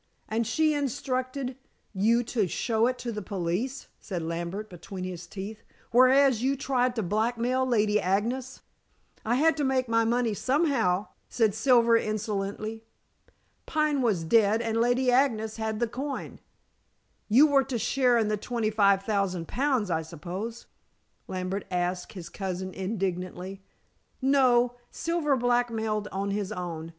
"And 0.27 0.47
she 0.47 0.73
instructed 0.73 1.57
you 1.93 2.23
to 2.23 2.47
show 2.47 2.87
it 2.87 2.97
to 2.97 3.11
the 3.11 3.21
police," 3.21 3.85
said 3.99 4.23
Lambert 4.23 4.67
between 4.67 5.03
his 5.03 5.27
teeth, 5.27 5.61
"whereas 5.91 6.41
you 6.41 6.55
tried 6.55 6.95
to 6.95 7.03
blackmail 7.03 7.67
Lady 7.67 7.99
Agnes." 8.01 8.61
"I 9.23 9.35
had 9.35 9.55
to 9.57 9.63
make 9.63 9.87
my 9.87 10.03
money 10.03 10.33
somehow," 10.33 11.09
said 11.29 11.53
Silver 11.53 11.95
insolently. 11.95 12.83
"Pine 13.67 14.01
was 14.01 14.23
dead 14.23 14.59
and 14.59 14.81
Lady 14.81 15.11
Agnes 15.11 15.57
had 15.57 15.79
the 15.79 15.87
coin." 15.87 16.39
"You 17.29 17.45
were 17.45 17.63
to 17.65 17.77
share 17.77 18.17
in 18.17 18.27
the 18.27 18.37
twenty 18.37 18.71
five 18.71 19.03
thousand 19.03 19.47
pounds, 19.47 19.91
I 19.91 20.01
suppose?" 20.01 20.65
Lambert 21.27 21.67
asked 21.69 22.13
his 22.13 22.27
cousin 22.27 22.73
indignantly. 22.73 23.61
"No; 24.19 24.77
Silver 24.89 25.35
blackmailed 25.37 26.07
on 26.11 26.31
his 26.31 26.51
own. 26.51 26.89